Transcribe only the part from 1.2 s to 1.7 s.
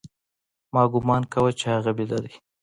کاوه چې